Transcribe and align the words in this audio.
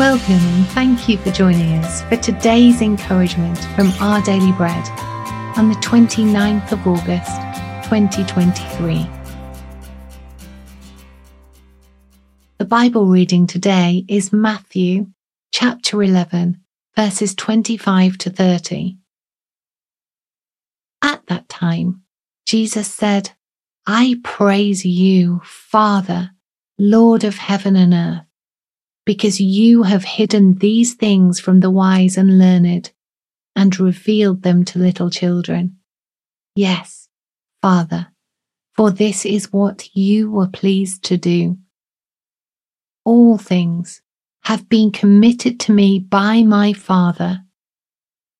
Welcome 0.00 0.32
and 0.32 0.66
thank 0.68 1.10
you 1.10 1.18
for 1.18 1.30
joining 1.30 1.74
us 1.74 2.02
for 2.04 2.16
today's 2.16 2.80
encouragement 2.80 3.58
from 3.76 3.92
Our 4.00 4.22
Daily 4.22 4.50
Bread 4.52 4.88
on 5.58 5.68
the 5.68 5.74
29th 5.74 6.72
of 6.72 6.86
August 6.86 7.36
2023. 7.90 9.06
The 12.56 12.64
Bible 12.64 13.08
reading 13.08 13.46
today 13.46 14.06
is 14.08 14.32
Matthew 14.32 15.08
chapter 15.52 16.02
11, 16.02 16.62
verses 16.96 17.34
25 17.34 18.16
to 18.16 18.30
30. 18.30 18.96
At 21.02 21.26
that 21.26 21.46
time, 21.50 22.04
Jesus 22.46 22.88
said, 22.88 23.32
I 23.86 24.18
praise 24.24 24.82
you, 24.86 25.42
Father, 25.44 26.30
Lord 26.78 27.22
of 27.22 27.36
heaven 27.36 27.76
and 27.76 27.92
earth, 27.92 28.29
because 29.04 29.40
you 29.40 29.82
have 29.82 30.04
hidden 30.04 30.58
these 30.58 30.94
things 30.94 31.40
from 31.40 31.60
the 31.60 31.70
wise 31.70 32.16
and 32.16 32.38
learned 32.38 32.92
and 33.56 33.80
revealed 33.80 34.42
them 34.42 34.64
to 34.64 34.78
little 34.78 35.10
children. 35.10 35.76
Yes, 36.54 37.08
Father, 37.62 38.08
for 38.74 38.90
this 38.90 39.24
is 39.24 39.52
what 39.52 39.94
you 39.94 40.30
were 40.30 40.48
pleased 40.48 41.04
to 41.04 41.16
do. 41.16 41.58
All 43.04 43.38
things 43.38 44.02
have 44.44 44.68
been 44.68 44.90
committed 44.90 45.60
to 45.60 45.72
me 45.72 45.98
by 45.98 46.42
my 46.42 46.72
Father. 46.72 47.40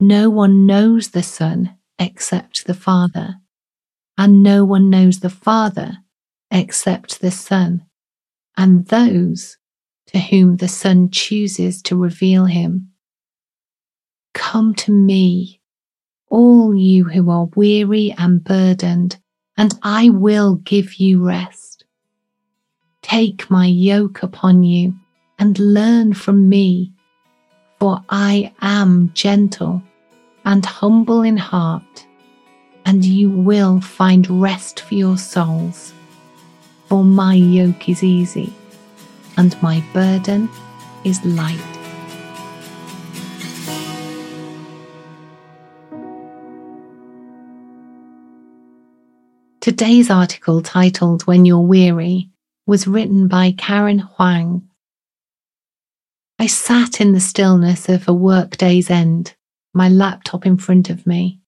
No 0.00 0.30
one 0.30 0.66
knows 0.66 1.10
the 1.10 1.22
Son 1.22 1.76
except 1.98 2.66
the 2.66 2.74
Father, 2.74 3.36
and 4.18 4.42
no 4.42 4.64
one 4.64 4.90
knows 4.90 5.20
the 5.20 5.30
Father 5.30 5.98
except 6.50 7.20
the 7.20 7.30
Son, 7.30 7.86
and 8.56 8.86
those 8.86 9.56
to 10.14 10.20
whom 10.20 10.58
the 10.58 10.68
Son 10.68 11.10
chooses 11.10 11.82
to 11.82 11.96
reveal 11.96 12.44
him. 12.44 12.88
Come 14.32 14.72
to 14.76 14.92
me, 14.92 15.60
all 16.30 16.72
you 16.72 17.02
who 17.02 17.30
are 17.30 17.48
weary 17.56 18.14
and 18.16 18.44
burdened, 18.44 19.16
and 19.56 19.76
I 19.82 20.10
will 20.10 20.54
give 20.54 20.94
you 20.94 21.26
rest. 21.26 21.84
Take 23.02 23.50
my 23.50 23.66
yoke 23.66 24.22
upon 24.22 24.62
you 24.62 24.94
and 25.40 25.58
learn 25.58 26.14
from 26.14 26.48
me, 26.48 26.92
for 27.80 28.00
I 28.08 28.52
am 28.62 29.10
gentle 29.14 29.82
and 30.44 30.64
humble 30.64 31.22
in 31.22 31.36
heart, 31.36 32.06
and 32.86 33.04
you 33.04 33.30
will 33.30 33.80
find 33.80 34.40
rest 34.40 34.78
for 34.78 34.94
your 34.94 35.18
souls. 35.18 35.92
For 36.86 37.02
my 37.02 37.34
yoke 37.34 37.88
is 37.88 38.04
easy 38.04 38.54
and 39.36 39.60
my 39.62 39.82
burden 39.92 40.48
is 41.04 41.24
light. 41.24 41.60
Today's 49.60 50.10
article, 50.10 50.60
titled 50.60 51.22
When 51.22 51.46
You're 51.46 51.60
Weary, 51.60 52.28
was 52.66 52.86
written 52.86 53.28
by 53.28 53.54
Karen 53.56 53.98
Huang. 53.98 54.68
I 56.38 56.48
sat 56.48 57.00
in 57.00 57.12
the 57.12 57.20
stillness 57.20 57.88
of 57.88 58.06
a 58.06 58.12
workday's 58.12 58.90
end, 58.90 59.34
my 59.72 59.88
laptop 59.88 60.44
in 60.44 60.58
front 60.58 60.90
of 60.90 61.06
me. 61.06 61.40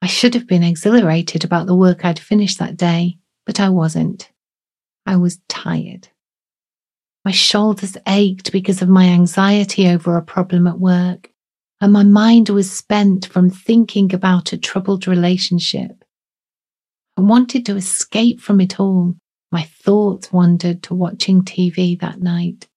I 0.00 0.06
should 0.06 0.34
have 0.34 0.46
been 0.46 0.62
exhilarated 0.62 1.44
about 1.44 1.66
the 1.66 1.74
work 1.74 2.04
I'd 2.04 2.18
finished 2.18 2.60
that 2.60 2.76
day, 2.76 3.18
but 3.44 3.58
I 3.58 3.70
wasn't. 3.70 4.30
I 5.04 5.16
was 5.16 5.40
tired. 5.48 6.08
My 7.26 7.32
shoulders 7.32 7.96
ached 8.06 8.52
because 8.52 8.82
of 8.82 8.88
my 8.88 9.06
anxiety 9.06 9.88
over 9.88 10.16
a 10.16 10.22
problem 10.22 10.68
at 10.68 10.78
work, 10.78 11.28
and 11.80 11.92
my 11.92 12.04
mind 12.04 12.50
was 12.50 12.70
spent 12.70 13.26
from 13.26 13.50
thinking 13.50 14.14
about 14.14 14.52
a 14.52 14.56
troubled 14.56 15.08
relationship. 15.08 16.04
I 17.16 17.22
wanted 17.22 17.66
to 17.66 17.74
escape 17.74 18.40
from 18.40 18.60
it 18.60 18.78
all. 18.78 19.16
My 19.50 19.62
thoughts 19.64 20.32
wandered 20.32 20.84
to 20.84 20.94
watching 20.94 21.42
TV 21.42 21.98
that 21.98 22.20
night, 22.20 22.68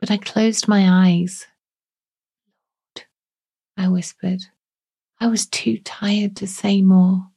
but 0.00 0.10
I 0.10 0.16
closed 0.16 0.66
my 0.66 1.06
eyes. 1.06 1.46
Lord, 2.96 3.06
I 3.76 3.86
whispered. 3.88 4.40
I 5.20 5.28
was 5.28 5.46
too 5.46 5.78
tired 5.78 6.34
to 6.38 6.48
say 6.48 6.82
more. 6.82 7.28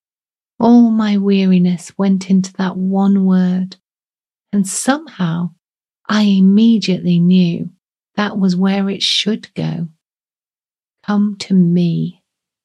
All 0.60 0.90
my 0.90 1.16
weariness 1.16 1.96
went 1.96 2.32
into 2.32 2.52
that 2.54 2.76
one 2.76 3.26
word, 3.26 3.76
and 4.52 4.68
somehow 4.68 5.52
I 6.12 6.24
immediately 6.24 7.20
knew 7.20 7.70
that 8.16 8.40
was 8.40 8.56
where 8.56 8.90
it 8.90 9.04
should 9.04 9.54
go. 9.54 9.90
Come 11.06 11.36
to 11.42 11.54
me, 11.54 12.24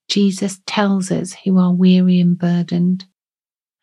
Jesus 0.08 0.62
tells 0.66 1.12
us 1.12 1.34
who 1.44 1.58
are 1.58 1.72
weary 1.72 2.20
and 2.20 2.38
burdened, 2.38 3.04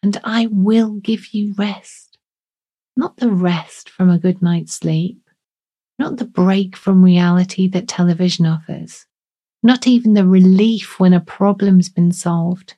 and 0.01 0.19
I 0.23 0.47
will 0.47 0.93
give 0.95 1.31
you 1.31 1.53
rest. 1.59 2.17
Not 2.97 3.17
the 3.17 3.29
rest 3.29 3.87
from 3.87 4.09
a 4.09 4.17
good 4.17 4.41
night's 4.41 4.73
sleep, 4.73 5.21
not 5.99 6.17
the 6.17 6.25
break 6.25 6.75
from 6.75 7.03
reality 7.03 7.67
that 7.67 7.87
television 7.87 8.47
offers, 8.47 9.05
not 9.61 9.85
even 9.85 10.15
the 10.15 10.27
relief 10.27 10.99
when 10.99 11.13
a 11.13 11.21
problem's 11.21 11.87
been 11.87 12.11
solved. 12.11 12.73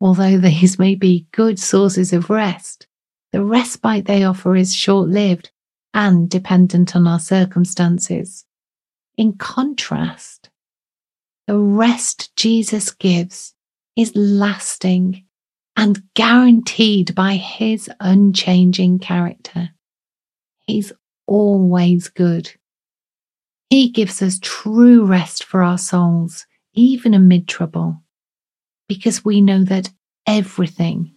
Although 0.00 0.38
these 0.38 0.80
may 0.80 0.96
be 0.96 1.28
good 1.30 1.60
sources 1.60 2.12
of 2.12 2.28
rest, 2.28 2.88
the 3.30 3.44
respite 3.44 4.06
they 4.06 4.24
offer 4.24 4.56
is 4.56 4.74
short 4.74 5.08
lived 5.08 5.52
and 5.98 6.30
dependent 6.30 6.94
on 6.94 7.08
our 7.08 7.18
circumstances. 7.18 8.44
In 9.16 9.32
contrast, 9.32 10.48
the 11.48 11.58
rest 11.58 12.30
Jesus 12.36 12.92
gives 12.92 13.52
is 13.96 14.14
lasting 14.14 15.24
and 15.76 16.00
guaranteed 16.14 17.16
by 17.16 17.34
his 17.34 17.90
unchanging 17.98 19.00
character. 19.00 19.70
He's 20.68 20.92
always 21.26 22.06
good. 22.06 22.48
He 23.68 23.90
gives 23.90 24.22
us 24.22 24.38
true 24.40 25.04
rest 25.04 25.42
for 25.42 25.64
our 25.64 25.78
souls, 25.78 26.46
even 26.74 27.12
amid 27.12 27.48
trouble, 27.48 28.04
because 28.88 29.24
we 29.24 29.40
know 29.40 29.64
that 29.64 29.90
everything 30.28 31.12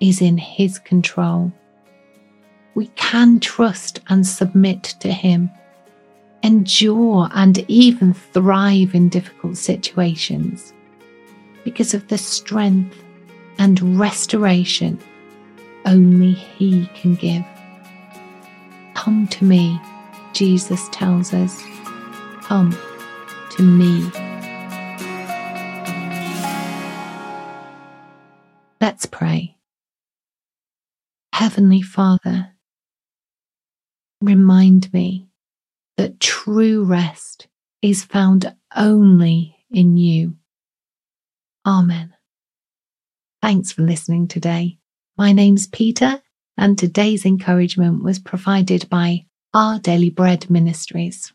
is 0.00 0.22
in 0.22 0.38
his 0.38 0.78
control 0.78 1.52
we 2.74 2.86
can 2.96 3.40
trust 3.40 4.00
and 4.08 4.26
submit 4.26 4.82
to 5.00 5.10
Him, 5.10 5.50
endure 6.42 7.28
and 7.34 7.64
even 7.68 8.12
thrive 8.14 8.94
in 8.94 9.08
difficult 9.08 9.56
situations 9.56 10.72
because 11.64 11.94
of 11.94 12.06
the 12.08 12.18
strength 12.18 12.96
and 13.58 13.98
restoration 13.98 14.98
only 15.86 16.32
He 16.32 16.86
can 16.94 17.14
give. 17.14 17.44
Come 18.94 19.26
to 19.28 19.44
me, 19.44 19.80
Jesus 20.32 20.88
tells 20.90 21.32
us. 21.32 21.62
Come 22.42 22.76
to 23.50 23.62
me. 23.62 24.10
Let's 28.80 29.06
pray. 29.06 29.56
Heavenly 31.32 31.80
Father, 31.82 32.53
remind 34.24 34.92
me 34.92 35.28
that 35.96 36.20
true 36.20 36.84
rest 36.84 37.48
is 37.82 38.02
found 38.04 38.54
only 38.74 39.56
in 39.70 39.96
you. 39.96 40.36
Amen. 41.66 42.14
Thanks 43.42 43.72
for 43.72 43.82
listening 43.82 44.26
today. 44.26 44.78
My 45.18 45.32
name's 45.32 45.66
Peta, 45.66 46.22
and 46.56 46.78
today's 46.78 47.26
encouragement 47.26 48.02
was 48.02 48.18
provided 48.18 48.88
by 48.88 49.26
Our 49.52 49.78
Daily 49.78 50.08
Bread 50.08 50.48
Ministries. 50.48 51.33